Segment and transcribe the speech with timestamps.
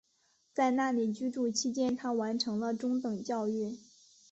[0.51, 3.77] 在那里居住期间她完成了中等教育。